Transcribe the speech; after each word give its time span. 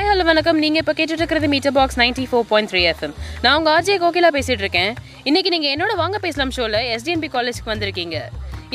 Hi 0.00 0.10
hello 0.10 0.24
வணக்கம். 0.28 0.58
நீங்கள் 0.62 0.80
இப்போ 0.82 0.92
கேட்டுட்டு 0.98 1.22
இருக்கிறது 1.22 1.48
meter 1.52 1.72
box 1.78 1.98
ninety 2.00 2.22
four 2.28 2.44
point 2.50 2.70
three 2.70 2.80
FM 2.90 3.14
நான் 3.44 3.56
உங்கள் 3.58 3.72
ஆர்ஜே 3.72 3.96
கோகிலா 4.02 4.28
பேசிகிட்டு 4.36 4.62
இருக்கேன் 4.64 4.92
இன்றைக்கி 5.28 5.50
நீங்கள் 5.54 5.72
என்னோட 5.74 5.92
வாங்க 6.00 6.18
பேசலாம் 6.24 6.52
ஷோவில் 6.56 6.76
எஸ்டிஎன்பி 6.94 7.28
காலேஜ்க்கு 7.34 7.70
வந்திருக்கீங்க. 7.72 8.16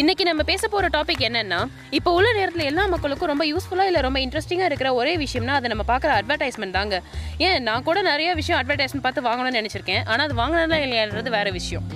இன்றைக்கி 0.02 0.24
நம்ம 0.30 0.44
பேச 0.50 0.62
போகிற 0.74 0.90
டாபிக் 0.98 1.24
என்னென்னா 1.30 1.60
இப்போ 2.00 2.12
உள்ள 2.18 2.28
நேரத்தில் 2.40 2.66
எல்லா 2.72 2.84
மக்களுக்கும் 2.94 3.32
ரொம்ப 3.32 3.48
யூஸ்ஃபுல்லாக 3.52 3.92
இல்லை 3.92 4.04
ரொம்ப 4.08 4.22
இன்ட்ரெஸ்டிங்காக 4.26 4.70
இருக்கிற 4.72 4.92
ஒரே 5.00 5.16
விஷயம்னா 5.24 5.56
அதை 5.62 5.72
நம்ம 5.74 5.86
பார்க்குற 5.92 6.12
அட்வர்டைஸ்மெண்ட் 6.20 6.78
தாங்க. 6.80 7.00
ஏன் 7.48 7.58
நான் 7.70 7.88
கூட 7.90 8.04
நிறைய 8.12 8.36
விஷயம் 8.42 8.60
அட்வர்டைஸ்மெண்ட் 8.62 9.06
பார்த்து 9.08 9.26
வாங்கணும்னு 9.30 9.60
நினச்சிருக்கேன். 9.62 10.04
ஆனால் 10.12 10.26
அது 10.28 10.38
வாங்கினா 10.44 10.80
இல்லையான்றது 10.86 11.36
வேறு 11.38 11.54
விஷயம். 11.60 11.88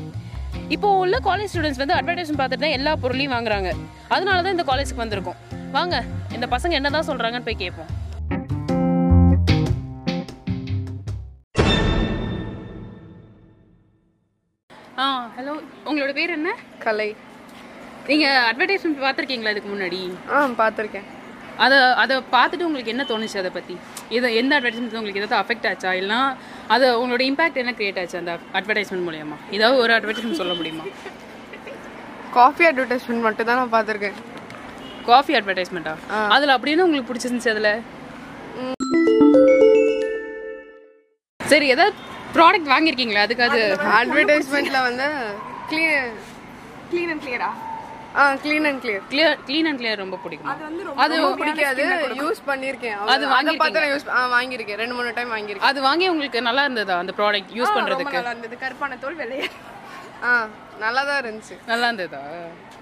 இப்போ 0.78 0.90
உள்ள 1.04 1.18
காலேஜ் 1.30 1.54
ஸ்டூடெண்ட்ஸ் 1.54 1.84
வந்து 1.84 1.98
அட்வர்டைஸ்மெண்ட் 2.00 2.42
பார்த்துட்டு 2.44 2.68
தான் 2.68 2.78
எல்லா 2.80 2.94
பொருளையும் 3.06 3.38
வாங்குறாங்க. 3.38 3.72
அதனால 4.16 4.42
தான் 4.42 4.56
இந்த 4.58 4.68
காலேஜுக்கு 4.74 5.06
வந்திருக்கோம். 5.06 5.40
வாங்க 5.80 5.96
இந்த 6.38 6.46
பசங்க 6.58 6.74
என்ன 6.82 6.96
தான் 6.98 7.10
சொல்கிறாங்கன்னு 7.12 7.50
போய் 7.52 7.64
கேட்போம் 7.66 7.92
உங்களோட 15.90 16.12
பேர் 16.20 16.36
என்ன? 16.38 16.50
கலை. 16.86 17.10
நீங்கள் 18.10 18.44
அட்வர்டைஸ்மெண்ட் 18.50 19.04
பார்த்துருக்கீங்களா 19.06 19.54
இதுக்கு 19.54 19.72
முன்னாடி? 19.74 20.00
ஆ 20.34 20.40
பார்த்துருக்கேன். 20.62 21.08
அதை 21.64 21.78
அதை 22.02 22.16
பார்த்துட்டு 22.36 22.68
உங்களுக்கு 22.68 22.94
என்ன 22.94 23.04
தோணுச்சு 23.12 23.40
அதை 23.42 23.52
பற்றி 23.56 23.76
இது 24.18 24.28
எந்த 24.42 24.52
அட்வர்டைஸ்மெண்ட் 24.58 25.00
உங்களுக்கு 25.00 25.22
ஏதாவது 25.22 25.40
அஃபெக்ட் 25.42 25.68
ஆச்சா? 25.72 25.92
இல்லைனா 26.00 26.20
அது 26.76 26.86
உங்களோட 27.02 27.24
இம்பாக்ட் 27.30 27.62
என்ன 27.64 27.74
கிரியேட் 27.80 28.00
ஆச்சு 28.02 28.20
அந்த 28.22 28.34
அட்வர்டைஸ்மெண்ட் 28.60 29.06
மூலியமா? 29.08 29.38
ஏதாவது 29.58 29.82
ஒரு 29.84 29.94
அட்வர்டைஸ்மெண்ட் 29.98 30.42
சொல்ல 30.42 30.56
முடியுமா? 30.60 30.86
காஃபி 32.38 32.66
அட்வர்டைஸ்மெண்ட் 32.70 33.26
மட்டும் 33.28 33.50
தான் 33.50 33.60
நான் 33.62 33.74
பார்த்துருக்கேன். 33.76 34.18
காஃபி 35.10 35.36
அட்வர்டைஸ்மெண்ட்டா 35.40 35.96
அதில் 36.36 36.56
அப்படின்னு 36.58 36.86
உங்களுக்கு 36.88 37.10
பிடிச்சிருந்துச்சு 37.12 37.54
அதில்? 37.56 37.72
சரி 41.40 41.68
ஏதாவது 41.76 41.94
ப்ராடக்ட் 42.36 42.72
வாங்கியிருக்கீங்களா? 42.74 43.22
அதுக்கு 43.28 43.46
அது 43.50 43.62
அட்வர்டைஸ்மெண்ட்ல 44.00 44.82
வந்து 44.90 45.08
க்ளீன் 45.72 46.14
க்ளீன் 46.92 47.12
அண்ட் 47.14 47.24
கிளியரா 47.26 47.50
ஆ 48.20 48.22
clean 48.44 48.68
and 48.68 48.80
clear 48.84 49.04
clear 49.12 49.36
clean 49.48 49.68
and 49.70 49.80
clear 49.82 50.00
ரொம்ப 50.04 50.18
பிடிக்கும்? 50.24 50.50
அது 51.04 51.16
பிடிக்காது. 51.42 51.84
யூஸ் 52.22 52.42
பண்ணியிருக்கேன் 52.48 52.96
அது 53.14 53.26
அதை 53.40 53.52
பார்த்து 53.62 53.82
நான் 53.84 53.92
யூஸ் 53.94 54.08
ஆ 54.20 54.22
வாங்கியிருக்கேன். 54.36 54.80
ரெண்டு 54.84 54.96
மூணு 55.00 55.10
டைம் 55.18 55.34
வாங்கியிருக்கேன். 55.36 55.70
அது 55.72 55.82
வாங்கி 55.88 56.08
உங்களுக்கு 56.14 56.42
நல்லா 56.48 56.64
இருந்ததா 56.68 56.96
அந்த 57.04 57.14
ப்ராடக்ட் 57.20 57.52
யூஸ் 57.60 57.76
பண்ணுறதுக்கு 57.78 58.18
நல்லா 58.20 58.34
இருந்தது. 58.36 58.58
கருப்பான 58.64 58.98
தோல் 59.04 59.20
வெள்ளையா 59.22 59.50
ஆ 60.30 60.32
நல்லா 60.86 61.02
தான் 61.10 61.20
இருந்துச்சு. 61.24 61.56
நல்லா 61.72 61.88
இருந்ததா. 61.92 62.24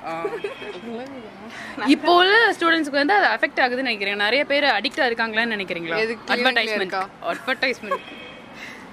இப்போ 1.93 2.11
உள்ள 2.21 2.35
ஸ்டூடெண்ட்ஸ்க்கு 2.55 2.99
வந்து 3.01 3.15
அது 3.17 3.27
அஃபெக்ட் 3.35 3.61
ஆகுதுன்னு 3.63 3.89
நினைக்கிறேன். 3.89 4.21
நிறைய 4.25 4.41
பேர் 4.51 4.65
அடிக்டா 4.77 5.07
இருக்காங்களான்னு 5.09 5.55
நினைக்கிறீங்களா? 5.55 5.97
அட்வர்டைஸ்மெண்ட் 6.35 6.83
இருக்கா? 6.83 7.03
அட்வர்டைஸ்மெண்ட் 7.31 8.05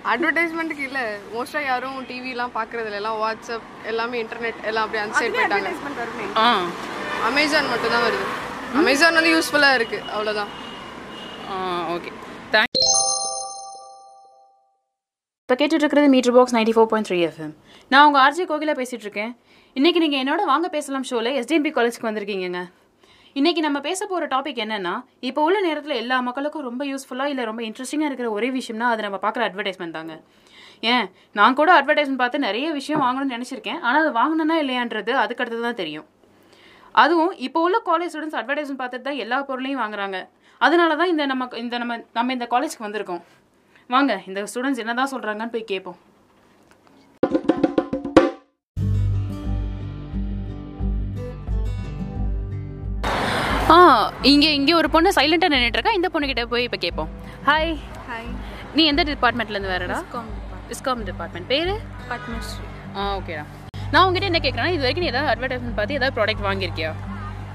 அட்வர்டைஸ்மெண்ட்டுக்கு 0.04 0.84
இல்ல. 0.88 1.00
மோஸ்டா 1.32 1.60
யாரும் 1.64 1.98
டிவிலாம் 2.08 2.54
பார்க்கறது 2.56 2.88
இல்ல 2.88 2.98
எல்லாம் 3.00 3.20
வாட்ஸ்அப் 3.22 3.68
எல்லாமே 3.90 4.16
இன்டர்நெட் 4.22 4.58
எல்லாம் 4.70 4.84
அப்படியே 4.84 5.02
அந்த 5.04 5.16
சைடு 5.20 5.34
போயிட்டாங்க 5.36 5.70
ஆ. 6.38 6.48
அமேசான் 7.28 7.70
மட்டும் 7.72 7.94
தான் 7.94 8.04
வருது. 8.06 8.26
அமேசான் 8.80 9.16
வந்து 9.16 9.32
யூஸ்ஃபுல்லா 9.34 9.70
இருக்கு. 9.78 9.98
அவ்வளவுதான். 10.14 10.52
ஓகே 11.94 12.10
தேங்க் 12.54 12.78
இப்போ 15.42 15.54
கேட்டுட்டு 15.54 15.82
இருக்கிறது 15.82 16.12
meter 16.12 16.34
box 16.34 16.54
ninety 16.56 16.72
four 16.74 16.88
point 16.90 17.08
three 17.08 17.18
FM 17.24 17.52
நான் 17.90 18.04
உங்கள் 18.06 18.22
ஆர்ஜே 18.22 18.44
கோகிலா 18.50 18.74
பேசிகிட்டு 18.78 19.06
இருக்கேன் 19.06 19.32
இன்றைக்கி 19.76 19.98
நீங்கள் 19.98 20.22
என்னோட 20.22 20.42
வாங்க 20.46 20.66
பேசலாம் 20.68 21.04
ஷோவில் 21.08 21.36
எஸ்டிஎன்பி 21.38 21.70
காலேஜ்க்கு 21.76 22.08
வந்திருக்கீங்கங்க. 22.08 22.60
இன்னைக்கு 23.36 23.60
நம்ம 23.60 23.80
பேச 23.80 24.00
போகிற 24.06 24.24
டாபிக் 24.32 24.60
என்னன்னா 24.64 24.92
இப்போ 25.28 25.42
உள்ள 25.42 25.60
நேரத்தில் 25.60 26.00
எல்லா 26.00 26.20
மக்களுக்கும் 26.20 26.66
ரொம்ப 26.68 26.82
யூஸ்ஃபுல்லாக 26.84 27.32
இல்லை 27.32 27.44
ரொம்ப 27.44 27.62
இன்ட்ரெஸ்டிங்காக 27.68 28.08
இருக்கிற 28.10 28.30
ஒரே 28.30 28.48
விஷயம்னா 28.50 28.88
அது 28.92 29.02
நம்ம 29.02 29.18
பார்க்குற 29.24 29.42
அட்வர்டைஸ்மெண்ட் 29.48 29.96
தாங்க. 29.98 30.14
ஏன்? 30.82 31.06
நான் 31.32 31.54
கூட 31.54 31.70
அட்வர்டைஸ்மெண்ட் 31.80 32.22
பார்த்து 32.22 32.38
நிறைய 32.38 32.66
விஷயம் 32.72 33.02
வாங்கணும்னு 33.02 33.36
நினச்சிருக்கேன். 33.36 33.80
ஆனால் 33.80 34.00
அது 34.04 34.12
வாங்கினா 34.20 34.56
இல்லையான்றது 34.62 35.12
அதுக்கு 35.22 35.42
அடுத்து 35.44 35.60
தான் 35.62 35.80
தெரியும். 35.82 36.06
அதுவும் 36.94 37.32
இப்போ 37.48 37.60
உள்ள 37.60 37.82
காலேஜ் 37.90 38.12
ஸ்டூடெண்ட்ஸ் 38.12 38.40
அட்வர்டைஸ்மெண்ட் 38.40 38.82
பார்த்துட்டு 38.82 39.02
தான் 39.02 39.20
எல்லா 39.24 39.42
பொருளையும் 39.50 39.82
வாங்குறாங்க. 39.84 40.20
அதனால 40.60 40.96
தான் 40.96 41.08
இந்த 41.08 41.26
நம்ம 41.26 41.48
இந்த 41.64 41.78
நம்ம 41.78 41.96
நம்ம 42.12 42.32
இந்த 42.32 42.48
காலேஜ்க்கு 42.54 42.86
வந்திருக்கோம். 42.86 43.22
வாங்க 43.90 44.22
இந்த 44.26 44.42
ஸ்டூடெண்ட்ஸ் 44.52 44.82
என்ன 44.84 44.94
தான் 44.94 45.12
சொல்கிறாங்கன்னு 45.14 45.54
போய் 45.56 45.70
கேட்போம். 45.72 45.98
ஆ 53.72 53.76
இங்கே 54.30 54.48
இங்கே 54.58 54.72
ஒரு 54.78 54.88
பொண்ணு 54.94 55.10
சைலண்டாக 55.16 55.50
நின்றுட்டு 55.52 55.78
இருக்கா. 55.78 55.92
இந்த 55.98 56.08
பொண்ணுகிட்ட 56.14 56.42
போய் 56.52 56.64
இப்போ 56.66 56.78
கேட்போம் 56.84 57.10
ஹாய் 57.48 57.72
ஹாய் 58.08 58.28
நீ 58.76 58.82
எந்த 58.92 59.02
டிபார்ட்மெண்ட்லேருந்து 59.10 59.72
வரடா 59.74 59.98
விஸ்காம் 60.70 61.02
டிபார்ட்மெண்ட் 61.08 61.48
பேர்? 61.52 61.70
பத்மஸ்ரீ 62.10 62.64
ஆ 62.98 63.04
ஓகேடா 63.18 63.44
நான் 63.92 64.04
உங்ககிட்ட 64.06 64.30
என்ன 64.30 64.40
கேட்குறேன்னா 64.44 64.74
இது 64.74 64.84
வரைக்கும் 64.84 65.04
நீ 65.06 65.10
ஏதாவது 65.12 65.32
அட்வர்டைஸ்மெண்ட் 65.32 65.78
பார்த்து 65.78 65.98
ஏதாவது 65.98 66.16
ப்ராடக்ட் 66.18 66.46
வாங்கியிருக்கியா? 66.48 66.90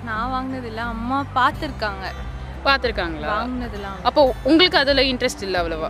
நான் 0.10 0.32
வாங்கினதில்ல. 0.36 0.82
அம்மா 0.96 1.20
பார்த்துருக்காங்க. 1.38 2.06
பார்த்துருக்காங்களா? 2.68 3.30
வாங்கினதெல்லாம் 3.40 3.98
அப்போ 4.10 4.22
உங்களுக்கு 4.52 4.82
அதில் 4.84 5.08
இன்ட்ரெஸ்ட் 5.12 5.46
இல்லை 5.48 5.60
அவ்வளோவா? 5.62 5.90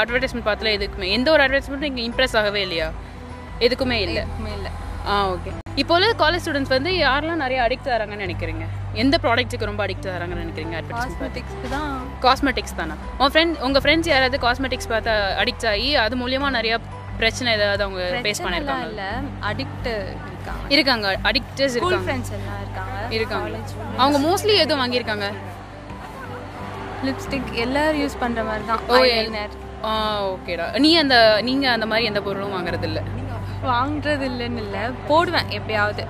அட்வர்டைஸ்மெண்ட் 0.00 0.48
பார்த்துல 0.50 0.74
எதுக்குமே. 0.78 1.10
எந்த 1.18 1.30
ஒரு 1.34 1.44
அட்வர்டைஸ்மெண்ட்டும் 1.44 1.92
இங்கே 1.92 2.06
இம்ப்ரெஸ் 2.10 2.38
ஆகவே 2.42 2.62
இல்லையா? 2.68 2.88
எதுக்குமே 3.66 3.98
இல்லை. 4.08 4.24
எதுவுமே 4.26 4.54
இல்லை. 4.58 4.72
ஆ 5.12 5.16
ஓகே 5.34 5.52
இப்போ 5.80 5.92
உள்ள 5.94 6.08
காலேஜ் 6.20 6.42
ஸ்டூடெண்ட்ஸ் 6.42 6.72
வந்து 6.74 6.90
யாரெல்லாம் 7.04 7.40
நிறைய 7.44 7.58
அடிக்ட் 7.64 7.88
ஆகிறாங்கன்னு 7.90 8.24
நினைக்கிறீங்க? 8.26 8.64
எந்த 9.02 9.16
ப்ராடக்ட்டுக்கு 9.22 9.68
ரொம்ப 9.70 9.82
அடிக்ட் 9.86 10.08
ஆகிறாங்கன்னு 10.10 10.42
நினைக்கிறீங்க 10.44 10.76
காஸ்மெட்டிக்ஸ்க்கு 10.92 11.68
தான். 11.72 11.94
காஸ்மெட்டிக்ஸ் 12.24 12.76
தானே? 12.80 12.94
உன் 13.22 13.32
ஃப்ரெண்ட் 13.32 13.56
உங்கள் 13.66 13.82
ஃப்ரெண்ட்ஸ் 13.84 14.10
யாராவது 14.12 14.38
காஸ்மெட்டிக்ஸ் 14.44 14.90
பார்த்து 14.92 15.14
அடிக்ட் 15.42 15.66
ஆகி 15.72 15.88
அது 16.04 16.16
மூலியமா 16.22 16.50
நிறைய 16.50 16.76
பிரச்சனை 17.18 17.48
ஏதாவது 17.56 17.82
அவங்க 17.86 18.04
ஃபேஸ் 18.22 18.42
பண்ணியிருக்காங்க 18.44 18.86
இல்லை. 18.92 19.08
அடிக்ட் 19.50 19.88
இருக்காங்க. 20.28 20.64
இருக்காங்க. 20.74 21.08
அடிக்டர்ஸ் 21.30 21.76
இருக்காங்க. 21.78 22.04
ஃப்ரெண்ட்ஸ் 22.06 22.32
எல்லாம் 22.38 22.60
இருக்காங்க. 22.62 22.96
இருக்காங்க. 23.16 23.58
அவங்க 23.98 24.20
மோஸ்ட்லி 24.26 24.56
எதுவும் 24.64 24.82
வாங்கியிருக்காங்க? 24.84 25.28
லிப்ஸ்டிக் 27.08 27.50
எல்லாரும் 27.64 28.00
யூஸ் 28.02 28.20
பண்ணுற 28.22 28.42
மாதிரி 28.50 28.64
தான். 28.66 28.82
ஓ, 29.86 29.92
ஓகேடா 30.34 30.66
நீ 30.78 30.90
அந்த 30.96 31.16
நீங்க 31.42 31.64
அந்த 31.70 31.86
மாதிரி 31.86 32.04
எந்த 32.06 32.20
பொருளும் 32.26 32.54
வாங்குறது 32.56 32.86
இல்ல 32.90 33.00
வாங்குறது 33.70 34.24
இல்லைன்னு 34.30 34.62
இல்லை 34.66 34.82
போடுவேன் 35.08 35.50
எப்பயாவது. 35.58 36.04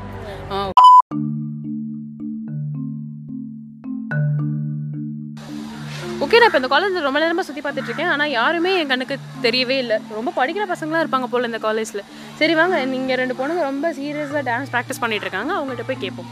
ஓகே 6.24 6.38
நான் 6.40 6.48
இப்போ 6.48 6.60
இந்த 6.60 6.68
காலேஜில் 6.72 7.06
ரொம்ப 7.06 7.20
நேரமாக 7.22 7.44
சுற்றி 7.46 7.62
பார்த்துட்டு 7.64 7.90
இருக்கேன். 7.90 8.10
ஆனால் 8.12 8.34
யாருமே 8.38 8.70
என் 8.80 8.90
கண்ணுக்கு 8.92 9.16
தெரியவே 9.46 9.76
இல்லை. 9.84 9.96
ரொம்ப 10.18 10.32
படிக்கிற 10.38 10.64
பசங்களாம் 10.72 11.02
இருப்பாங்க 11.04 11.28
போல் 11.32 11.48
இந்த 11.48 11.60
காலேஜில் 11.64 12.02
சரி 12.40 12.54
வாங்க. 12.60 12.76
நீங்கள் 12.92 13.18
ரெண்டு 13.22 13.36
பொண்ணுங்க 13.38 13.64
ரொம்ப 13.70 13.90
சீரியஸாக 13.98 14.42
டான்ஸ் 14.50 14.72
ப்ராக்டிஸ் 14.74 15.02
பண்ணிட்டு 15.02 15.26
இருக்காங்க. 15.26 15.52
அவங்கள்ட்ட 15.58 15.86
போய் 15.90 16.02
கேட்போம் 16.04 16.30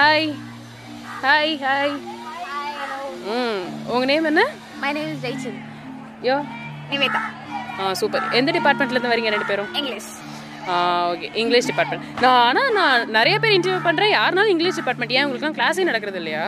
ஹாய் 0.00 0.28
ஹாய் 1.24 1.54
ஹாய் 1.66 1.94
ம் 3.36 3.64
உங்கள் 3.92 4.10
நேம் 4.12 4.30
என்ன? 4.32 4.44
My 4.84 4.92
name 4.98 5.10
is 5.14 5.22
Rachel. 5.28 5.56
யோ 6.28 6.36
Niveta. 6.90 7.22
ஆ 7.80 7.92
சூப்பர் 8.00 8.24
எந்த 8.38 8.50
டிபார்ட்மெண்ட்லேருந்து 8.52 9.12
வரீங்க 9.12 9.30
ரெண்டு 9.34 9.50
பேரும். 9.50 9.70
ஆ 10.72 10.74
ஓகே 11.12 11.28
இங்கிலீஷ் 11.42 11.68
டிபார்ட்மெண்ட் 11.70 12.04
நான் 12.24 12.42
ஆனால் 12.48 12.70
நான் 12.78 13.10
நிறைய 13.18 13.36
பேர் 13.38 13.56
இன்டர்வியூ 13.56 13.80
பண்ணுறேன் 13.88 14.12
யாருனாலும் 14.14 14.52
இங்கிலீஷ் 14.54 14.78
டிபார்ட்மெண்ட் 14.80 15.14
ஏன்? 15.16 15.24
உங்களுக்குலாம் 15.26 15.58
கிளாஸே 15.58 15.84
நடக்கிறது 15.90 16.20
இல்லையா? 16.22 16.44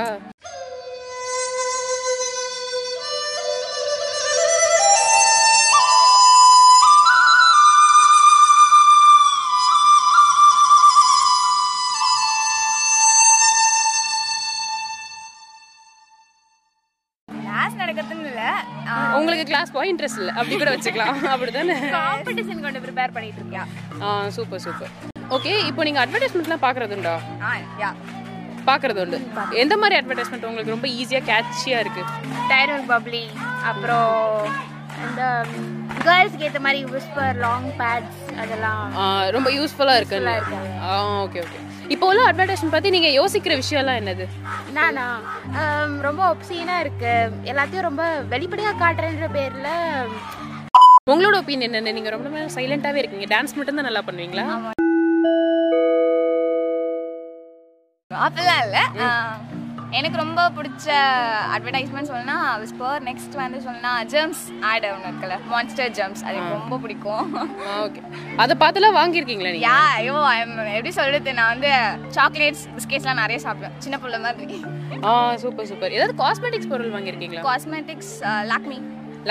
கிளாஸ் 19.66 19.76
போய் 19.76 19.90
இன்ட்ரெஸ்ட் 19.92 20.20
இல்லை. 20.22 20.32
அப்படி 20.38 20.56
கூட 20.56 20.70
வச்சுக்கலாம். 20.74 21.16
அப்படிதானே? 21.32 21.76
காம்படிஷன் 21.94 22.62
கொண்டு 22.64 22.80
ப்ரிப்பேர் 22.84 23.14
பண்ணிட்டு 23.16 23.40
இருக்கியா? 23.40 23.64
சூப்பர் 24.36 24.62
சூப்பர் 24.66 24.92
ஓகே 25.36 25.52
இப்போ 25.68 25.82
நீங்கள் 25.86 26.02
அட்வர்டைஸ்மெண்ட்லாம் 26.04 26.62
யா 27.80 27.90
பார்க்குறது 28.68 29.00
உண்டு. 29.02 29.18
எந்த 29.62 29.74
மாதிரி 29.80 29.96
அட்வர்டைஸ்மெண்ட் 29.98 30.46
உங்களுக்கு 30.48 30.74
ரொம்ப 30.74 30.86
ஈஸியாக 30.98 31.26
கேட்சியாக 31.30 31.82
இருக்குது 31.84 32.12
டைரல் 32.50 32.86
பப்ளி 32.88 33.22
அப்புறம் 33.70 34.14
இந்த 35.04 35.22
கேர்ள்ஸ்க்கு 36.00 36.46
ஏற்ற 36.48 36.60
மாதிரி 36.66 36.80
விஸ்பர் 36.94 37.38
லாங் 37.44 37.68
பேட்ஸ் 37.80 38.18
அதெல்லாம் 38.42 38.82
ரொம்ப 39.36 39.50
யூஸ்ஃபுல்லாக 39.58 40.00
இருக்குல்ல 40.00 40.32
ஆ 40.84 40.96
ஓகே 41.24 41.40
ஓகே 41.46 41.60
இப்போ 41.94 42.04
உள்ள 42.10 42.20
அட்வர்டைஸ்மெண்ட் 42.28 42.74
பற்றி 42.74 42.90
நீங்கள் 42.94 43.16
யோசிக்கிற 43.18 43.52
விஷயம்லாம் 43.60 43.98
என்னது? 44.00 44.24
நானா? 44.76 45.04
ரொம்ப 46.06 46.22
ஒப்சீனா 46.32 46.76
இருக்கு. 46.84 47.12
எல்லாத்தையும் 47.50 47.86
ரொம்ப 47.88 48.04
வெளிப்படையா 48.32 48.72
காட்டுறேன்ற 48.82 49.28
பேர்ல 49.36 49.68
உங்களோட 51.12 51.34
ஒப்பீனியன் 51.42 51.78
என்ன 51.80 51.92
நீங்கள் 51.98 52.14
ரொம்ப 52.14 52.28
நேரம் 52.34 52.54
சைலண்ட்டாகவே 52.56 53.00
இருக்கீங்க. 53.02 53.28
டான்ஸ் 53.34 53.56
மட்டும் 53.58 53.78
தான் 53.78 53.88
நல்லா 53.88 54.02
பண்ணுவீங்களா? 54.08 54.46
அப்படிலாம் 58.26 58.62
இல்ல. 58.66 58.78
எனக்கு 59.98 60.18
ரொம்ப 60.22 60.40
பிடிச்ச 60.56 60.86
அட்வர்டைஸ்மெண்ட் 61.54 62.08
சொல்லணும்னா 62.10 62.36
விஸ்பர் 62.62 63.02
நெக்ஸ்ட் 63.08 63.36
வந்து 63.40 63.58
சொல்லணும்னா 63.66 63.92
ஜெர்ம்ஸ் 64.12 64.42
ஆட் 64.70 64.86
ஒன்று 64.92 65.10
இருக்குல்ல. 65.10 65.36
மான்ஸ்டர் 65.52 65.92
ஜெர்ம்ஸ் 65.98 66.22
அது 66.24 66.36
எனக்கு 66.38 66.56
ரொம்ப 66.58 66.78
பிடிக்கும். 66.84 67.26
ஓகே 67.84 68.02
அதை 68.44 68.56
பார்த்துலாம் 68.62 68.96
வாங்கியிருக்கீங்களா 69.00 69.52
யா 69.66 69.76
ஐயோ 69.98 70.16
எப்படி 70.76 70.92
சொல்றது? 70.98 71.34
நான் 71.40 71.52
வந்து 71.54 71.70
சாக்லேட்ஸ் 72.16 72.64
பிஸ்கெட்ஸ்லாம் 72.76 73.22
நிறைய 73.22 73.40
சாப்பிடுவேன். 73.46 73.76
சின்ன 73.86 73.98
பிள்ளை 74.04 74.20
மாதிரி. 74.26 74.58
ஆ 75.04 75.12
சூப்பர் 75.44 75.68
சூப்பர் 75.70 75.96
ஏதாவது 75.98 76.16
காஸ்மெட்டிக்ஸ் 76.24 76.72
பொருள் 76.72 76.94
வாங்கியிருக்கீங்களா? 76.96 77.44
காஸ்மெட்டிக்ஸ் 77.50 78.14
லாக்மி 78.52 78.80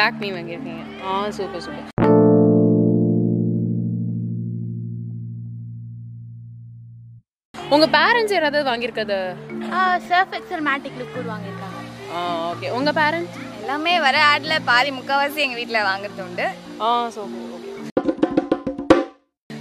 லாக்மி 0.02 0.30
வாங்கியிருக்கீங்க. 0.38 0.86
ஆ 1.10 1.30
சூப்பர் 1.40 1.66
சூப்பர் 1.68 1.94
உங்கள் 7.76 7.94
பேரண்ட்ஸ் 7.96 8.34
யாராவது 8.34 8.60
வாங்கியிருக்கது 8.68 9.16
சர்ஃப் 10.10 10.34
எக்ஸல் 10.40 10.64
மேட்டிக் 10.70 10.98
லிக்விட் 11.02 11.30
வாங்கியிருக்காங்க. 11.32 11.80
ஓகே 12.52 12.68
உங்கள் 12.78 12.96
பேரண்ட்ஸ் 13.00 13.38
எல்லாமே 13.62 13.94
வர 14.06 14.18
ஆட்ல 14.32 14.56
பாதி 14.70 14.90
முக்கால்வாசி 14.98 15.44
எங்கள் 15.46 15.60
வீட்டில் 15.62 15.88
வாங்குறது 15.90 16.22
உண்டு. 16.28 16.48
ஆ 16.88 16.90
சூப்பர் 17.16 17.54
ஓகே 17.58 17.72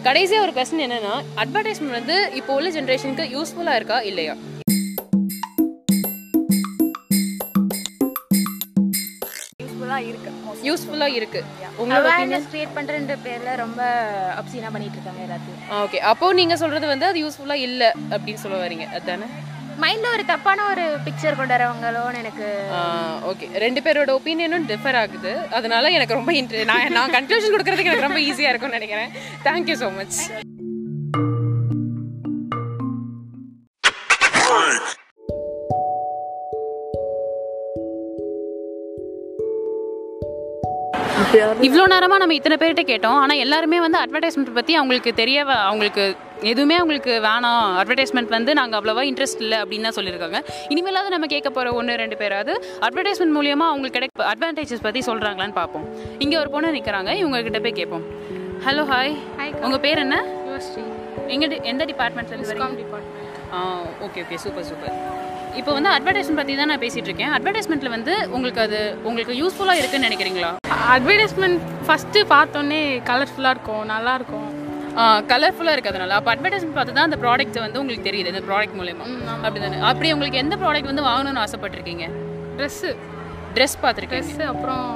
கடைசியாக 0.08 0.44
ஒரு 0.46 0.52
கொஸ்டின் 0.56 0.84
என்னன்னா 0.86 1.14
அட்வர்டைஸ்மெண்ட் 1.42 1.98
வந்து 2.00 2.16
இப்போ 2.40 2.54
உள்ள 2.58 2.70
ஜென்ரேஷனுக்கு 2.78 3.26
யூஸ்ஃபுல்லாக 3.36 3.78
இருக்கா 3.80 3.98
இல்லையா? 4.10 4.34
யூஸ்ஃபுல்லாக 9.62 10.02
இருக்கு 10.10 10.30
யூஸ்ஃபுல்லாக 10.68 11.16
இருக்கு. 11.18 11.40
உங்களோட 11.82 12.06
அவேர்னஸ் 12.12 12.50
கிரியேட் 12.52 12.76
பண்ணுறன்ற 12.76 13.14
பேரில் 13.24 13.58
ரொம்ப 13.64 13.80
அப்சீனாக 14.40 14.72
பண்ணிட்டு 14.74 14.96
இருக்காங்க 14.98 15.22
எல்லாத்தையும். 15.26 15.64
ஓகே 15.82 15.98
அப்போ 16.12 16.32
நீங்க 16.40 16.56
சொல்றது 16.62 16.86
வந்து 16.92 17.08
அது 17.10 17.24
யூஸ்ஃபுல்லா 17.24 17.58
இல்ல 17.68 17.82
அப்படின்னு 18.14 18.42
சொல்ல 18.44 18.58
வரீங்க. 18.64 18.86
அதானே? 18.98 19.28
மைண்டில் 19.82 20.12
ஒரு 20.14 20.24
தப்பான 20.30 20.64
ஒரு 20.72 20.84
பிக்சர் 21.06 21.36
கொண்டு 21.38 21.54
வரவங்களோன்னு 21.54 22.20
எனக்கு 22.22 22.48
ஓகே 23.30 23.46
ரெண்டு 23.64 23.80
பேரோட 23.86 24.10
ஒப்பீனியனும் 24.18 24.66
டிஃபர் 24.70 24.98
ஆகுது. 25.02 25.32
அதனால 25.58 25.90
எனக்கு 25.98 26.18
ரொம்ப 26.18 26.32
இன்ட்ரெ 26.40 26.64
நான் 26.72 26.94
நான் 26.98 27.14
கன்க்ளூஷன் 27.16 27.54
கொடுக்கறதுக்கு 27.54 27.92
எனக்கு 27.92 28.08
ரொம்ப 28.08 28.22
ஈஸியா 28.28 28.52
இருக்கும்னு 28.52 28.78
நினைக்கிறேன். 28.80 29.12
தேங்க்யூ 29.48 29.76
ஸோ 29.84 29.90
மச் 30.00 30.18
இவ்வளோ 41.66 41.84
நேரமாக 41.92 42.20
நம்ம 42.20 42.34
இத்தனை 42.36 42.56
பேர்கிட்ட 42.60 42.82
கேட்டோம். 42.90 43.16
ஆனால் 43.22 43.40
எல்லாருமே 43.44 43.78
வந்து 43.84 43.98
அட்வர்டைஸ்மெண்ட் 44.02 44.56
பற்றி 44.58 44.72
அவங்களுக்கு 44.80 45.10
தெரிய 45.20 45.38
அவங்களுக்கு 45.68 46.04
எதுவுமே 46.40 46.74
அவங்களுக்கு 46.74 47.20
வேணாம். 47.22 47.76
அட்வர்டைஸ்மெண்ட் 47.82 48.28
வந்து 48.28 48.54
நாங்கள் 48.54 48.80
அவ்வளோவா 48.80 49.08
இன்ட்ரெஸ்ட் 49.10 49.40
இல்லை 49.40 49.58
அப்படின்னு 49.58 49.80
தான் 49.80 50.04
சொல்லியிருக்காங்க. 50.04 50.44
இனிமேலாவது 50.68 51.08
நம்ம 51.08 51.26
கேட்க 51.26 51.50
போகிற 51.50 51.72
ஒன்று 51.72 51.96
ரெண்டு 51.96 52.16
பேராவது 52.16 52.64
அட்வர்டைஸ்மெண்ட் 52.80 53.36
மூலியமாக 53.36 53.66
அவங்களுக்கு 53.66 54.00
கிடைக்க 54.00 54.32
அட்வான்டேஜஸ் 54.32 54.82
பற்றி 54.82 55.00
சொல்கிறாங்களான்னு 55.00 55.52
பார்ப்போம். 55.52 55.88
இங்கே 56.18 56.36
ஒரு 56.38 56.50
பொண்ணு 56.50 56.70
நிற்கிறாங்க 56.70 57.14
இவங்க 57.14 57.42
கிட்ட 57.42 57.58
போய் 57.58 57.72
கேட்போம். 57.72 58.02
ஹலோ 58.66 58.86
ஹாய் 58.86 59.16
உங்கள் 59.60 59.80
பேர் 59.80 59.98
என்ன? 59.98 60.24
எங்க 61.26 61.46
டி- 61.46 61.62
எந்த 61.62 61.84
டிபார்ட்மெண்ட் 61.84 62.30
ஆ 63.54 63.80
ஓகே 64.02 64.18
ஓகே 64.18 64.34
சூப்பர் 64.34 64.64
சூப்பர் 64.64 65.22
இப்போ 65.56 65.72
வந்து 65.72 65.90
அட்வர்டைஸ்மெண்ட் 65.90 66.36
பற்றி 66.36 66.56
தான் 66.56 66.66
நான் 66.66 66.78
பேசிகிட்டு 66.78 66.96
இருக்கேன். 66.96 67.28
அட்வர்டைஸ்மெண்ட்டில் 67.28 67.88
வந்து 67.88 68.28
உங்களுக்கு 68.30 68.60
அது 68.60 68.96
உங்களுக்கு 69.02 69.32
யூஸ்ஃபுல்லாக 69.32 69.72
இருக்குன்னு 69.72 70.06
நினைக்கிறீங்களா? 70.06 70.56
அட்வர்டைஸ்மெண்ட் 70.92 71.58
ஃபஸ்ட்டு 71.86 72.24
பார்த்தோன்னே 72.30 73.02
கலர்ஃபுல்லாக 73.04 73.50
இருக்கும் 73.50 73.84
நல்லா 73.84 74.14
இருக்கும். 74.14 74.63
கலர்ஃபுல்லாக 75.30 75.76
இருக்கிறதுனால 75.76 76.16
அப்போ 76.18 76.30
அட்வர்டைஸ்மெண்ட் 76.34 76.76
பார்த்து 76.78 76.96
தான் 76.98 77.08
அந்த 77.08 77.18
ப்ராடக்ட் 77.24 77.58
வந்து 77.64 77.80
உங்களுக்கு 77.82 78.08
தெரியுது 78.10 78.32
இந்த 78.34 78.42
ப்ராடக்ட் 78.50 78.76
மூலயமா. 78.80 79.06
அப்படி 79.44 79.60
தானே 79.64 79.78
அப்படி 79.90 80.12
உங்களுக்கு 80.16 80.42
எந்த 80.44 80.56
ப்ராடக்ட் 80.62 80.90
வந்து 80.92 81.06
வாங்கணும்னு 81.08 81.42
ஆசைப்பட்டிருக்கீங்க? 81.44 82.06
ட்ரெஸ்ஸு 82.58 82.90
ட்ரெஸ் 83.56 83.76
பார்த்துருக்கீங்க? 83.84 84.26
ட்ரெஸ்ஸு 84.28 84.46
அப்புறம் 84.52 84.86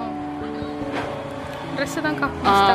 ட்ரெஸ்ஸு 1.77 2.01
தான்க்கா 2.07 2.29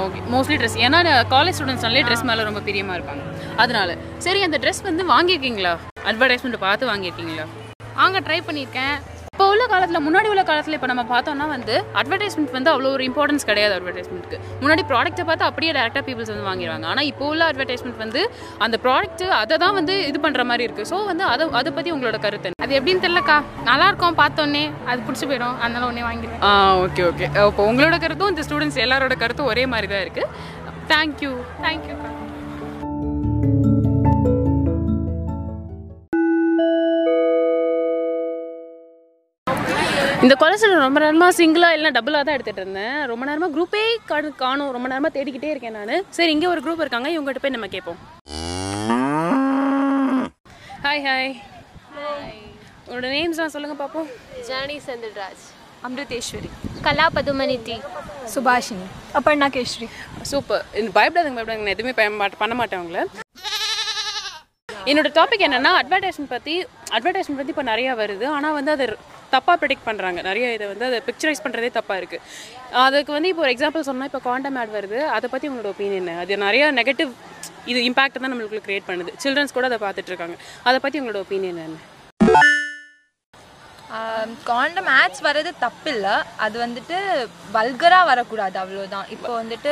ஓகே 0.07 0.19
மோஸ்ட்லி 0.33 0.57
ட்ரெஸ் 0.59 0.77
ஏன்னா 0.87 0.99
காலேஜ் 1.33 1.57
ஸ்டூடெண்ட்ஸ்னாலே 1.57 2.03
ட்ரெஸ் 2.09 2.27
மேலே 2.29 2.43
ரொம்ப 2.49 2.59
பிரியமாக 2.67 2.97
இருப்பாங்க. 2.99 3.23
அதனால. 3.63 3.95
சரி 4.25 4.41
அந்த 4.47 4.57
ட்ரெஸ் 4.63 4.83
வந்து 4.89 5.03
வாங்கியிருக்கீங்களா? 5.13 5.73
அட்வர்டைஸ்மெண்ட் 6.11 6.63
பார்த்து 6.67 6.91
வாங்கியிருக்கீங்களா? 6.91 7.47
வாங்க 7.99 8.19
ட்ரை 8.27 8.39
பண்ணியிருக்கேன். 8.47 8.95
இப்போ 9.33 9.45
உள்ள 9.51 9.63
காலத்தில் 9.69 10.03
முன்னாடி 10.05 10.27
உள்ள 10.31 10.41
காலத்தில் 10.47 10.75
இப்போ 10.77 10.87
நம்ம 10.89 11.03
பார்த்தோம்னா 11.11 11.45
வந்து 11.53 11.75
அட்வர்டைஸ்மெண்ட் 11.99 12.51
வந்து 12.57 12.69
அவ்வளோ 12.73 12.89
ஒரு 12.95 13.03
இம்பார்ட்டன்ஸ் 13.07 13.45
கிடையாது 13.49 13.73
அட்வர்டைஸ்மெண்ட்க்கு 13.77 14.37
முன்னாடி 14.63 14.83
ப்ராடக்ட்டை 14.91 15.23
பார்த்து 15.29 15.47
அப்படியே 15.47 15.71
டேரெக்டாக 15.77 16.03
பீப்புள்ஸ் 16.07 16.31
வந்து 16.33 16.45
வாங்கிடுவாங்க. 16.49 16.85
ஆனால் 16.91 17.07
இப்போ 17.11 17.23
உள்ள 17.31 17.43
அட்வர்டைஸ்மெண்ட் 17.51 17.97
வந்து 18.03 18.21
அந்த 18.65 18.77
ப்ராடக்ட் 18.85 19.23
அதை 19.39 19.57
தான் 19.63 19.75
வந்து 19.79 19.95
இது 20.09 20.21
பண்ணுற 20.25 20.45
மாதிரி 20.51 20.67
இருக்குது 20.67 20.89
ஸோ 20.91 20.99
வந்து 21.09 21.25
அதை 21.31 21.49
அதை 21.61 21.71
பற்றி 21.77 21.95
உங்களோட 21.95 22.19
கருத்து? 22.27 22.53
அது 22.65 22.77
எப்படின்னு 22.79 23.03
தெரியலக்கா. 23.05 23.37
நல்லா 23.71 23.87
இருக்கும் 23.91 24.19
பார்த்தோன்னே 24.23 24.63
அது 24.91 25.01
பிடிச்சி 25.09 25.27
போயிடும். 25.31 25.57
அதனால 25.63 25.83
உடனே 25.89 26.05
வாங்கிடுவேன். 26.09 26.41
ஆ 26.49 26.51
ஓகே 26.85 27.03
ஓகே 27.11 27.27
இப்போ 27.49 27.65
உங்களோட 27.71 27.97
கருத்தும் 28.05 28.33
இந்த 28.35 28.45
ஸ்டூடெண்ட்ஸ் 28.49 28.81
எல்லாரோட 28.87 29.17
கருத்தும் 29.23 29.51
ஒரே 29.53 29.65
மாதிரி 29.73 29.89
தான் 29.95 30.05
இருக்குது 30.05 30.29
தேங்க்யூ 30.93 31.33
தேங்க்யூக்கா 31.65 32.12
இந்த 40.23 40.35
காலேஜில் 40.41 40.73
ரொம்ப 40.83 40.99
நேரமாக 41.03 41.33
சிங்கிளாக 41.37 41.75
இல்லை 41.77 41.89
டபுளாக 41.95 42.23
தான் 42.25 42.35
எடுத்துகிட்டு 42.35 42.61
இருந்தேன். 42.63 42.97
ரொம்ப 43.11 43.23
நேரமாக 43.29 43.51
குரூப்பே 43.55 43.81
காணு 44.11 44.27
காணும். 44.41 44.69
ரொம்ப 44.75 44.87
நேரமாக 44.91 45.11
தேடிக்கிட்டே 45.15 45.49
இருக்கேன் 45.53 45.75
நான். 45.77 46.05
சரி 46.17 46.31
இங்கே 46.35 46.47
ஒரு 46.51 46.61
குரூப் 46.65 46.83
இருக்காங்க. 46.83 47.09
இவங்ககிட்ட 47.15 47.41
போய் 47.45 47.55
நம்ம 47.55 47.67
கேட்போம் 47.73 47.99
ஹாய் 50.85 51.03
ஹாய் 51.07 51.31
உங்களோட 52.85 53.09
நேம்ஸ்லாம் 53.15 53.53
சொல்லுங்கள் 53.55 53.81
பார்ப்போம் 53.81 54.07
ஜானி 54.49 54.77
செந்தில்ராஜ். 54.87 55.43
அமிர்தேஸ்வரி. 55.87 56.51
கலா 56.87 57.07
பதுமனிதி 57.17 57.77
சுபாஷினி. 58.35 58.87
அப்பர்ணா 59.19 59.49
கேஸ்ரி 59.55 59.89
சூப்பர் 60.31 60.63
இந்த 60.81 60.91
பயப்படாதுங்க 60.99 61.37
பயப்படாதுங்க. 61.37 61.67
நான் 61.67 61.75
எதுவுமே 61.77 61.95
பண்ண 62.43 62.53
மாட்டேன் 62.61 62.83
உங்களை. 62.83 63.03
என்னோட 64.91 65.09
டாபிக் 65.17 65.45
என்னன்னா 65.49 65.73
அட்வர்டைஸ்மெண்ட் 65.81 66.33
பற்றி 66.35 66.55
அட்வர்டைஸ்மெண்ட் 66.95 67.39
பற்றி 67.41 67.53
இப்போ 67.55 67.65
நிறையா 67.73 67.91
வருது. 68.03 68.25
ஆனால் 68.37 68.55
வந்து 68.59 68.73
அதை 68.75 68.87
தப்பாக 69.35 69.55
ப்ரிடிக்ட் 69.61 69.87
பண்ணுறாங்க 69.89 70.19
நிறைய 70.29 70.53
இதை 70.57 70.67
வந்து 70.73 70.87
அதை 70.89 70.99
பிக்சரைஸ் 71.09 71.43
பண்ணுறதே 71.45 71.71
தப்பாக 71.79 71.99
இருக்குது 72.01 72.23
அதுக்கு 72.85 73.11
வந்து 73.17 73.31
இப்போ 73.31 73.43
ஒரு 73.45 73.53
எக்ஸாம்பிள் 73.55 73.87
சொன்னால் 73.89 74.09
இப்போ 74.11 74.21
குவாண்டம் 74.27 74.59
ஆட் 74.61 74.75
வருது. 74.77 74.99
அதை 75.15 75.27
பற்றி 75.33 75.49
உங்களோட 75.51 75.71
ஒப்பீனியன் 75.73 76.21
அது 76.23 76.43
நிறைய 76.47 76.71
நெகட்டிவ் 76.81 77.11
இது 77.71 77.79
இம்பாக்ட் 77.89 78.21
தான் 78.23 78.31
நம்மளுக்கு 78.33 78.65
க்ரியேட் 78.67 78.89
பண்ணுது. 78.89 79.11
சில்ட்ரன்ஸ் 79.23 79.55
கூட 79.57 79.67
அதை 79.71 79.79
பார்த்துட்டு 79.83 80.11
இருக்காங்க. 80.13 80.37
அதை 80.69 80.77
பற்றி 80.85 80.99
உங்களோட 81.01 81.19
ஒப்பீனியன் 81.25 81.61
என்ன? 81.67 81.79
காண்டம் 84.49 84.87
ஆட்ஸ் 84.99 85.23
வர்றது 85.25 85.51
தப்பில்லை. 85.63 86.13
அது 86.45 86.55
வந்துட்டு 86.65 86.97
வல்கராக 87.55 88.09
வரக்கூடாது. 88.11 88.55
அவ்வளோதான் 88.61 89.09
இப்போ 89.15 89.31
வந்துட்டு 89.41 89.71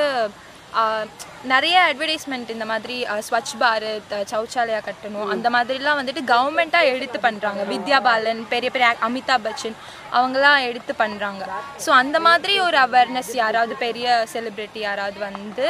நிறைய 1.52 1.76
அட்வர்டைஸ்மெண்ட் 1.86 2.50
இந்த 2.50 2.66
மாதிரி 2.66 2.96
ஸ்வச் 3.28 3.54
பாரத் 3.62 4.14
சௌச்சாலயா 4.32 4.80
கட்டணும் 4.82 5.32
அந்த 5.34 5.48
மாதிரிலாம் 5.50 6.00
வந்துட்டு 6.00 6.24
கவர்மெண்ட்டாக 6.28 6.92
எடுத்து 6.92 7.20
பண்ணுறாங்க 7.20 7.64
வித்யா 7.72 8.00
பாலன் 8.02 8.42
பெரிய 8.46 8.70
பெரிய 8.70 8.92
அமிதாப் 9.08 9.46
பச்சன் 9.48 9.78
அவங்களாம் 10.12 10.68
எடுத்து 10.70 10.96
பண்ணுறாங்க 10.96 11.44
ஸோ 11.86 11.92
அந்த 11.98 12.20
மாதிரி 12.28 12.56
ஒரு 12.60 12.80
அவேர்னஸ் 12.84 13.34
யாராவது 13.38 13.76
பெரிய 13.80 14.06
செலிப்ரிட்டி 14.34 14.82
யாராவது 14.82 15.20
வந்து 15.28 15.68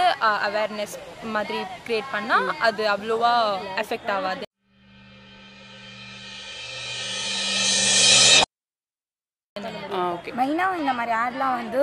அவேர்னஸ் 0.48 0.96
மாதிரி 1.31 1.60
க்ரியேட் 1.88 2.13
பண்ணால் 2.13 2.50
அது 2.62 2.86
அவ்வளோவா 2.96 3.34
எஃபெக்ட் 3.84 4.13
ஆகாது. 4.15 4.46
ஓகே. 10.05 10.31
மெயினாக 10.38 10.79
இந்த 10.79 10.91
மாதிரி 10.98 11.13
ஆட்லாம் 11.17 11.58
வந்து 11.58 11.81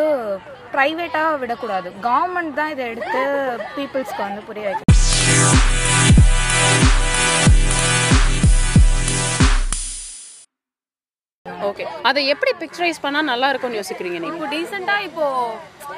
ப்ரைவேட்டாக 0.74 1.38
விடக்கூடாது. 1.44 1.88
கவர்மெண்ட் 2.08 2.58
தான் 2.60 2.72
இதை 2.74 2.86
எடுத்து 2.92 3.20
பீப்புள்ஸ்க்கு 3.76 4.22
வந்து 4.28 4.42
புரிய 4.50 4.66
வைக்கணும் 4.68 4.86
ஓகே 11.68 11.84
அதை 12.08 12.20
எப்படி 12.32 12.52
பிக்சரைஸ் 12.60 13.00
பண்ணால் 13.04 13.28
நல்லா 13.30 13.48
இருக்கும்னு 13.52 13.78
யோசிக்கிறீங்க 13.80 14.18
நீங்கள் 14.24 14.38
இப்போ 14.38 14.48
டீசெண்டாக 14.54 15.06
இப்போ 15.08 15.26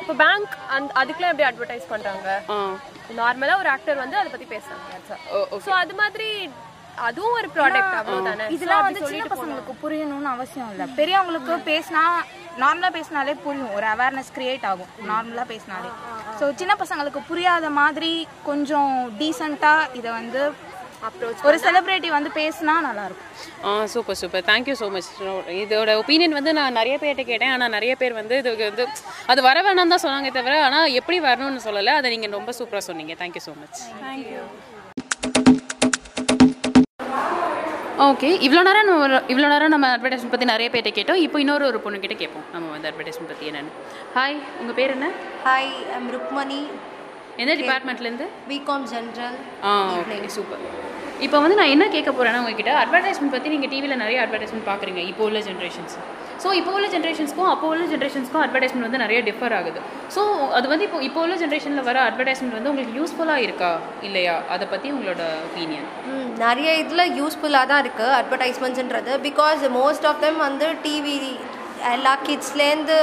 இப்போ 0.01 0.15
பேங்க் 0.23 0.53
அந்த 0.77 0.91
அதுக்குலாம் 1.01 1.33
எப்படி 1.33 1.49
அட்வர்டைஸ் 1.49 1.87
பண்ணுறாங்க 1.93 2.29
நார்மலாக 3.21 3.61
ஒரு 3.63 3.71
ஆக்டர் 3.75 4.03
வந்து 4.03 4.19
அதை 4.21 4.29
பற்றி 4.33 4.49
பேசுறாங்க. 4.55 5.17
ஓ 5.35 5.39
ஓகே 5.55 5.65
ஸோ 5.67 5.73
அது 5.83 5.95
மாதிரி 6.03 6.29
அதுவும் 7.09 7.37
ஒரு 7.41 7.49
ப்ராடக்ட் 7.57 7.97
அவ்வளோதானே 8.01 8.47
இதெல்லாம் 8.57 8.87
வந்து 8.87 9.03
சின்ன 9.11 9.25
பசங்களுக்கு 9.33 9.75
புரியணும்னு 9.85 10.31
அவசியம் 10.35 10.71
இல்லை. 10.73 10.87
பெரியவங்களுக்கு 10.99 11.55
பேசினா 11.71 12.05
நார்மலாக 12.63 12.93
பேசினாலே 12.97 13.35
புரியும். 13.45 13.75
ஒரு 13.77 13.87
அவேர்னஸ் 13.95 14.33
கிரியேட் 14.39 14.67
ஆகும். 14.71 14.91
நார்மலாக 15.11 15.47
பேசினாலே. 15.53 15.91
ஸோ 16.41 16.47
சின்ன 16.63 16.73
பசங்களுக்கு 16.83 17.23
புரியாத 17.31 17.71
மாதிரி 17.81 18.13
கொஞ்சம் 18.51 18.93
டீசெண்டாக 19.21 19.89
இதை 20.01 20.11
வந்து 20.21 20.43
ஒரு 21.49 21.59
செலிப்ரிட்டி 21.65 22.09
வந்து 22.15 22.31
பேசினா 22.39 22.73
நல்லா 22.87 23.05
இருக்கும் 23.09 23.29
ஆ 23.69 23.71
super 23.93 24.19
super 24.21 24.45
thank you 24.49 24.75
so 24.81 24.87
much 24.95 25.09
இதோட 25.61 25.91
ஒப்பீனியன் 26.01 26.37
வந்து 26.39 26.53
நான் 26.59 26.77
நிறைய 26.81 26.97
பேர்கிட்ட 27.03 27.25
கேட்டேன். 27.31 27.53
ஆனால் 27.55 27.73
நிறைய 27.77 27.93
பேர் 28.01 28.19
வந்து 28.19 28.35
இதுக்கு 28.41 28.69
வந்து 28.71 28.85
அது 29.33 29.41
வர 29.49 29.63
வேணாம் 29.67 29.95
தான் 29.95 30.05
சொன்னாங்க 30.05 30.31
தவிர 30.37 30.59
ஆனால் 30.67 30.93
எப்படி 31.01 31.19
வரணும்னு 31.29 31.65
சொல்லலை. 31.69 31.95
அதை 32.01 32.11
நீங்கள் 32.15 32.37
ரொம்ப 32.39 32.55
சூப்பராக 32.59 32.85
சொன்னீங்க. 32.89 33.17
Thank you 33.23 33.45
so 33.49 33.55
much 33.63 33.81
okay. 38.09 38.29
இவ்வளோ 38.47 38.61
நேரம் 38.67 38.87
நம்ம 38.89 39.17
இவ்வளோ 39.33 39.49
நேரம் 39.53 39.73
நம்ம 39.73 39.87
அட்வர்டைஸ்மெண்ட் 39.95 40.33
பற்றி 40.35 40.47
நிறைய 40.51 40.69
பேர்ட்ட 40.75 40.91
கேட்டோம். 40.99 41.19
இப்போ 41.25 41.39
இன்னொரு 41.43 41.65
ஒரு 41.71 41.79
பொண்ணுக்கிட்ட 41.85 42.15
கேட்போம். 42.21 42.45
நம்ம 42.55 42.67
வந்து 42.75 42.89
அட்வர்டைஸ்மெண்ட் 42.91 43.31
பற்றி 43.33 43.49
என்னென்னு. 43.51 43.73
ஹாய் 44.17 44.37
உங்கள் 44.61 44.77
பேர் 44.79 44.95
என்ன? 44.97 45.09
ஹாய் 45.47 45.69
ஐம் 45.97 46.09
ருக்மணி 46.15 46.61
எந்த 47.43 47.53
டிபார்ட்மெண்ட்லேருந்து 47.61 48.27
பிகாம் 48.53 48.87
ஜென்ரல் 48.93 49.37
ஆ 49.69 49.73
ஓகே 49.99 50.17
சூப்பர் 50.37 50.63
இப்போ 51.27 51.37
வந்து 51.45 51.59
நான் 51.61 51.73
என்ன 51.75 51.85
கேட்க 51.95 52.11
போகிறேன்னா 52.11 52.41
உங்ககிட்ட 52.43 52.73
அட்வர்டைஸ்மெண்ட் 52.83 53.35
பற்றி 53.35 53.53
நீங்கள் 53.55 53.73
டிவியில் 53.75 54.01
நிறைய 54.03 54.19
அட்வர்டைஸ்மெண்ட் 54.25 54.69
பார்க்குறீங்க 54.71 55.01
இப்போ 55.11 55.23
உள்ள 55.29 55.41
ஜென்ரேஷன்ஸ் 55.49 55.97
ஸோ 56.43 56.49
இப்போ 56.53 56.71
உள்ள 56.77 56.87
ஜென்ரேஷன்ஸ்க்கும் 56.95 57.51
அப்போ 57.51 57.67
உள்ள 57.73 57.85
ஜென்ரேஷன்ஸ்க்கும் 57.93 58.43
அட்வர்டைஸ்மெண்ட் 58.45 58.87
வந்து 58.87 59.03
நிறைய 59.03 59.21
டிஃபர் 59.29 59.55
ஆகுது. 59.59 59.81
ஸோ 60.15 60.23
அது 60.59 60.67
வந்து 60.69 60.87
இப்போ 60.89 61.01
இப்போ 61.09 61.21
உள்ள 61.21 61.37
ஜென்ரேஷனில் 61.37 61.87
வர 61.89 61.99
அட்வர்டைஸ்மெண்ட் 62.09 62.57
வந்து 62.59 62.71
உங்களுக்கு 62.73 62.97
யூஸ்ஃபுல்லாக 63.01 63.45
இருக்கா? 63.47 63.73
இல்லையா? 64.09 64.37
அதை 64.55 64.67
பற்றி 64.69 64.89
உங்களோட 64.95 65.23
ஒப்பீனியன் 65.47 65.89
நிறைய 66.45 66.71
இதில் 66.83 67.15
யூஸ்ஃபுல்லாக 67.21 67.71
தான் 67.71 67.83
இருக்குது 67.85 68.17
அட்வர்டைஸ்மெண்ட்ஸ்ன்றது 68.21 69.15
பிகாஸ் 69.29 69.63
மோஸ்ட் 69.79 70.09
ஆஃப் 70.11 70.23
தெம் 70.27 70.41
வந்து 70.49 70.69
டிவி 70.85 71.17
எல்லா 71.91 72.13
கிட்ஸ்லேருந்து 72.25 72.97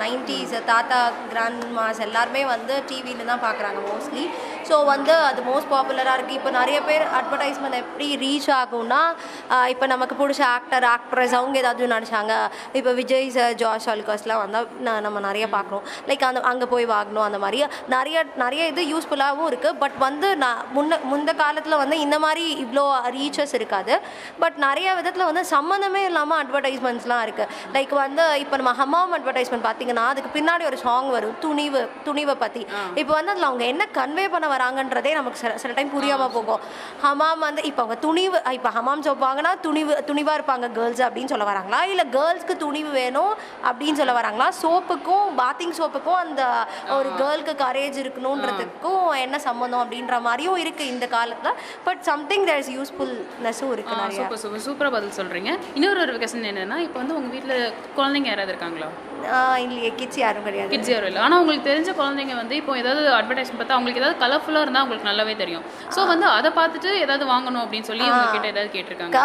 நைன்டிஸ் 0.00 0.54
தாத்தா 0.70 1.00
கிராண்ட் 1.32 1.64
மாஸ் 1.76 2.00
எல்லாருமே 2.06 2.42
வந்து 2.52 2.74
டிவியில் 2.88 3.28
தான் 3.28 3.42
பார்க்குறாங்க 3.44 3.80
மோஸ்ட்லி 3.90 4.24
ஸோ 4.68 4.76
வந்து 4.92 5.14
அது 5.28 5.40
மோஸ்ட் 5.48 5.70
பாப்புலராக 5.72 6.16
இருக்குது 6.18 6.38
இப்போ 6.38 6.50
நிறைய 6.58 6.78
பேர் 6.88 7.04
அட்வர்டைஸ்மெண்ட் 7.18 7.78
எப்படி 7.82 8.06
ரீச் 8.24 8.50
ஆகும்னா 8.60 9.00
இப்போ 9.72 9.86
நமக்கு 9.94 10.14
பிடிச்ச 10.20 10.42
ஆக்டர் 10.56 10.86
ஆக்ட்ரஸ் 10.94 11.34
அவங்க 11.38 11.56
ஏதாவது 11.62 11.90
நடிச்சாங்க. 11.94 12.32
இப்போ 12.78 12.90
விஜய் 13.00 13.28
சார் 13.36 13.54
ஜார்ஜ் 13.62 13.88
அல்காஸ்லாம் 13.94 14.42
வந்தால் 14.44 15.02
நம்ம 15.06 15.20
நிறைய 15.28 15.46
பார்க்குறோம். 15.56 15.84
லைக் 16.10 16.24
அந்த 16.30 16.42
அங்கே 16.52 16.68
போய் 16.72 16.86
வாங்கணும் 16.94 17.26
அந்த 17.28 17.38
மாதிரி. 17.44 17.60
நிறைய 17.94 18.16
நிறைய 18.44 18.62
இது 18.72 18.82
யூஸ்ஃபுல்லாகவும் 18.92 19.48
இருக்குது 19.50 19.78
பட் 19.82 19.96
வந்து 20.06 20.30
நான் 20.44 20.60
முன்ன 20.76 20.98
முந்த 21.12 21.30
காலத்தில் 21.42 21.80
வந்து 21.82 21.98
இந்த 22.04 22.16
மாதிரி 22.24 22.44
இவ்வளோ 22.64 22.84
ரீச்சஸ் 23.18 23.54
இருக்காது. 23.58 23.94
பட் 24.42 24.56
நிறைய 24.66 24.88
விதத்தில் 25.00 25.28
வந்து 25.30 25.44
சம்மந்தமே 25.54 26.02
இல்லாமல் 26.10 26.40
அட்வர்டைஸ்மெண்ட்ஸ்லாம் 26.42 27.22
இருக்குது 27.26 27.50
லைக் 27.76 27.94
வந்து 28.04 28.26
இப்போ 28.44 28.56
நம்ம 28.62 28.74
ஹமாம் 28.80 29.14
அட்வர்டைஸ்மெண்ட் 29.18 29.66
பார்த்தீங்கன்னா 29.68 30.06
அதுக்கு 30.12 30.30
பின்னாடி 30.38 30.66
ஒரு 30.70 30.80
சாங் 30.86 31.10
வரும். 31.16 31.36
துணிவு 31.44 31.82
துணிவை 32.08 32.36
பற்றி 32.44 32.62
இப்போ 33.00 33.12
வந்து 33.18 33.32
அதில் 33.34 33.48
அவங்க 33.50 33.64
என்ன 33.72 33.82
கன்வே 33.98 34.26
பண்ண 34.34 34.46
வராங்கன்றதே 34.54 35.12
நமக்கு 35.18 35.40
சில 35.42 35.52
சில 35.62 35.72
டைம் 35.78 35.92
புரியாமல் 35.96 36.32
போகும். 36.36 36.60
ஹமாம் 37.04 37.42
வந்து 37.46 37.62
இப்போ 37.70 37.80
அவங்க 37.84 37.98
துணிவு 38.06 38.38
இப்போ 38.58 38.70
ஹமாம் 38.76 39.04
சோப் 39.06 39.24
வாங்கினா 39.26 39.52
துணிவு 39.66 39.92
துணிவாக 40.10 40.38
இருப்பாங்க 40.38 40.66
கேர்ள்ஸ் 40.78 41.02
அப்படின்னு 41.06 41.32
சொல்ல 41.34 41.46
வராங்களா? 41.52 41.80
இல்லை 41.92 42.06
கேர்ள்ஸ்க்கு 42.16 42.56
துணிவு 42.64 42.90
வேணும் 43.00 43.32
அப்படின்னு 43.70 44.00
சொல்ல 44.00 44.14
வராங்களா? 44.20 44.48
சோப்புக்கும் 44.62 45.28
பாத்திங் 45.42 45.76
சோப்புக்கும் 45.80 46.18
அந்த 46.24 46.42
ஒரு 46.98 47.10
கேர்ளுக்கு 47.20 47.54
கரேஜ் 47.64 47.98
இருக்கணுன்றதுக்கும் 48.04 49.06
என்ன 49.24 49.38
சம்மந்தம் 49.48 49.82
அப்படின்ற 49.84 50.18
மாதிரியும் 50.28 50.60
இருக்குது 50.64 50.92
இந்த 50.94 51.08
காலத்தில். 51.16 51.58
பட் 51.88 52.02
சம்திங் 52.10 52.46
தேர் 52.50 52.62
இஸ் 52.64 52.72
யூஸ்ஃபுல்னஸும் 52.78 53.72
இருக்குது 53.76 54.00
நிறைய. 54.02 54.20
சூப்பர் 54.20 54.42
சூப்பர் 54.44 54.64
சூப்பராக 54.68 54.94
பதில் 54.98 55.16
சொல்கிறீங்க 55.20 55.50
இன்னொரு 55.78 56.00
ஒரு 56.04 56.20
கொஸ்டின் 56.24 56.50
என்னென்னா 56.52 56.78
இப்போ 56.86 56.98
வந்து 57.02 57.16
உங்கள் 57.18 57.34
வீட்டில் 57.36 57.58
குழந்தைங்க 57.98 58.30
யாராவது 58.32 58.54
இருக்காங்களா? 58.54 58.90
இல்லையே 59.64 59.90
கிட்ஸ் 59.98 60.20
யாரும் 60.20 60.46
கிடையாது. 60.46 60.70
கிட்ஸ் 60.72 60.92
யாரும் 60.92 61.08
இல்லை. 61.10 61.20
ஆனால் 61.24 61.40
உங்களுக்கு 61.40 61.68
தெரிஞ்ச 61.68 61.90
குழந்தைங்க 61.98 62.34
வந்து 62.40 62.54
இப்போ 62.60 62.72
ஏதாவது 62.80 63.02
அட்வர்டைஸ்மெண்ட் 63.16 63.60
பார்த்தா 63.60 63.76
அவங்களுக்கு 63.76 64.02
ஏதாவது 64.02 64.18
கலர்ஃபுல்லாக 64.22 64.64
இருந்தால் 64.64 64.84
உங்களுக்கு 64.84 65.10
நல்லாவே 65.10 65.34
தெரியும். 65.42 65.64
ஸோ 65.94 66.00
வந்து 66.12 66.26
அதை 66.34 66.50
பார்த்துட்டு 66.58 66.90
ஏதாவது 67.04 67.24
வாங்கணும் 67.32 67.64
அப்படின்னு 67.64 67.88
சொல்லி 67.90 68.04
உங்ககிட்ட 68.10 68.48
ஏதாவது 68.52 68.72
கேட்டிருக்காங்க? 68.74 69.20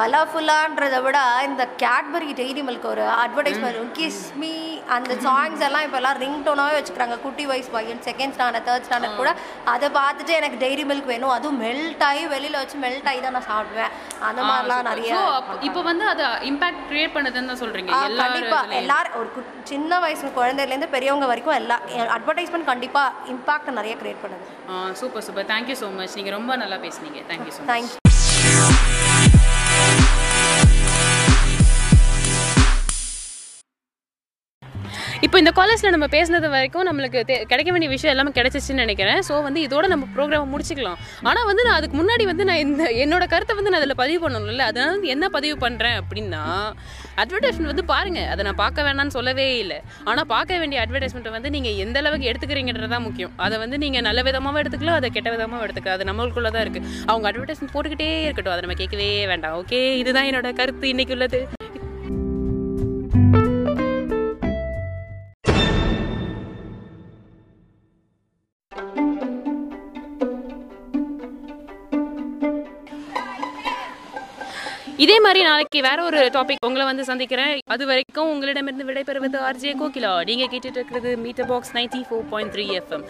கலர்ஃபுல்லான்றதை 0.00 1.00
விட 1.06 1.18
இந்த 1.46 1.62
கேட்பரி 1.82 2.30
டெய்ரி 2.40 2.64
மில்க் 2.68 2.88
ஒரு 2.92 3.04
அட்வர்டைஸ்மெண்ட் 3.22 3.58
கிஸ் 3.98 4.22
மீ 4.40 4.52
அந்த 4.96 5.12
சாங்ஸ் 5.24 5.64
எல்லாம் 5.66 5.84
இப்போ 5.86 5.98
எல்லாம் 6.00 6.18
ரிங் 6.22 6.40
டோனாகவே 6.46 6.76
வச்சுக்கிறாங்க. 6.76 7.16
குட்டி 7.24 7.44
வயசு 7.50 7.70
பையன் 7.74 8.02
செகண்ட் 8.06 8.34
ஸ்டாண்டர்ட் 8.36 8.66
தேர்ட் 8.68 8.86
ஸ்டாண்டர்ட் 8.86 9.18
கூட. 9.18 9.30
அதை 9.72 9.88
பார்த்துட்டு 9.96 10.32
எனக்கு 10.38 10.58
டெய்ரி 10.62 10.84
மில்க் 10.90 11.10
வேணும். 11.10 11.34
அதுவும் 11.36 11.60
மெல்ட் 11.64 12.04
ஆகி 12.08 12.22
வெளியில் 12.32 12.60
வச்சு 12.60 12.78
மெல்ட் 12.84 13.08
ஆகி 13.10 13.20
தான் 13.20 13.36
நான் 13.36 13.48
சாப்பிடுவேன். 13.50 13.92
அந்த 14.28 14.40
மாதிரிலாம் 14.48 14.88
நிறைய 14.90 15.12
இப்போ 15.68 15.80
வந்து 15.88 16.04
அது 16.12 16.22
இம்பாக்ட் 16.50 16.82
கிரியேட் 16.90 17.14
பண்ணுதுன்னு 17.14 17.50
தான் 17.52 17.62
சொல்கிறீங்க 17.62 17.92
ஆ, 17.92 18.00
எல்லா 18.08 18.24
கண்டிப்பா. 18.26 18.60
எல்லாரும் 18.80 19.16
ஒரு 19.20 19.28
சின்ன 19.70 20.00
வயசு 20.04 20.32
குழந்தையிலேருந்து 20.40 20.90
பெரியவங்க 20.96 21.28
வரைக்கும் 21.32 21.58
எல்லா 21.60 21.78
அட்வர்டைஸ்மெண்ட் 22.18 22.70
கண்டிப்பா 22.72 23.04
இம்பாக்ட் 23.34 23.78
நிறைய 23.80 23.96
கிரியேட் 24.02 24.22
பண்ணுது. 24.24 24.44
Super 25.02 25.26
super. 25.28 25.48
Thank you 25.54 25.78
so 25.82 25.90
much 26.00 26.18
நீங்கள் 26.20 26.38
ரொம்ப 26.38 26.56
நல்லா 26.64 26.78
பேசுனீங்க. 26.86 27.22
தேங்க்யூ 27.32 27.54
ஸோ 27.56 27.62
மச் 27.64 27.72
தேங்க்யூ 27.74 27.99
இப்போ 35.26 35.36
இந்த 35.40 35.50
காலேஜில் 35.56 35.92
நம்ம 35.94 36.06
பேசினது 36.14 36.48
வரைக்கும் 36.54 36.86
நம்மளுக்கு 36.88 37.20
கிடைக்க 37.50 37.70
வேண்டிய 37.72 37.88
விஷயம் 37.92 38.12
எல்லாமே 38.12 38.30
கிடைச்சிச்சுன்னு 38.36 38.84
நினைக்கிறேன். 38.84 39.18
ஸோ 39.26 39.34
வந்து 39.46 39.60
இதோட 39.66 39.86
நம்ம 39.92 40.04
ப்ரோக்ராம் 40.14 40.52
முடிச்சுக்கலாம். 40.52 40.98
ஆனால் 41.28 41.46
வந்து 41.48 41.62
நான் 41.66 41.76
அதுக்கு 41.80 41.96
முன்னாடி 42.00 42.24
வந்து 42.30 42.44
நான் 42.50 42.60
இந்த 42.64 42.84
என்னோட 43.04 43.24
கருத்தை 43.32 43.54
வந்து 43.58 43.72
நான் 43.72 43.80
அதில் 43.82 43.98
பதிவு 44.02 44.20
பண்ணணும்ல. 44.24 44.64
அதனால 44.70 44.92
வந்து 44.94 45.10
என்ன 45.14 45.28
பதிவு 45.36 45.56
பண்ணுறேன் 45.64 45.96
அப்படின்னா 46.02 46.42
அட்வர்டைஸ்மெண்ட் 47.22 47.72
வந்து 47.72 47.84
பாருங்கள் 47.92 48.28
அதை 48.32 48.44
நான் 48.48 48.60
பார்க்க 48.62 48.86
வேணாம்னு 48.88 49.16
சொல்லவே 49.18 49.46
இல்லை. 49.64 49.78
ஆனால் 50.10 50.28
பார்க்க 50.34 50.60
வேண்டிய 50.62 50.80
அட்வர்டைஸ்மெண்ட்டை 50.84 51.34
வந்து 51.36 51.52
நீங்கள் 51.56 51.78
எந்த 51.84 51.98
அளவுக்கு 52.02 52.30
எடுத்துக்கிறீங்கன்றது 52.32 52.92
தான் 52.96 53.06
முக்கியம். 53.08 53.34
அதை 53.46 53.58
வந்து 53.64 53.78
நீங்கள் 53.84 54.06
நல்ல 54.08 54.22
விதமாகவும் 54.30 54.62
எடுத்துக்கலாம் 54.62 55.00
அதை 55.00 55.10
கெட்ட 55.18 55.30
விதமாகவும் 55.36 55.66
எடுத்துக்கலாம். 55.68 55.98
அது 56.00 56.10
நம்மளுக்குள்ள 56.12 56.52
தான் 56.56 56.66
இருக்குது 56.66 56.86
அவங்க 57.10 57.26
அட்வர்டைஸ்மெண்ட் 57.32 57.74
போட்டுக்கிட்டே 57.76 58.10
இருக்கட்டும். 58.26 58.54
அதை 58.56 58.64
நம்ம 58.66 58.78
கேட்கவே 58.82 59.10
வேண்டாம். 59.34 59.56
ஓகே 59.62 59.82
இதுதான் 60.02 60.30
என்னோட 60.32 60.50
கருத்து. 60.62 60.86
இன்னைக்கு 60.94 61.16
உள்ளது. 61.18 61.40
இதே 75.04 75.20
மாதிரி 75.20 75.44
நாளைக்கு 75.44 75.82
வேற 75.82 76.02
ஒரு 76.02 76.30
டாபிக் 76.34 76.66
உங்களை 76.66 76.86
வந்து 76.86 77.04
சந்திக்கிறேன். 77.04 77.58
அது 77.66 77.86
வரைக்கும் 77.86 78.28
உங்களிடமிருந்து 78.28 78.84
விடைபெறுவது 78.84 79.38
ஆர்ஜே 79.48 79.72
கோகிலா. 79.82 80.24
நீங்க 80.24 80.44
கேட்டுட்டு 80.44 80.78
இருக்கிறது 80.80 81.16
meter 81.16 81.46
box 81.46 81.72
ninety 81.72 82.02
four 82.10 82.28
point 82.30 82.54
three 82.54 82.66
FM 82.80 83.04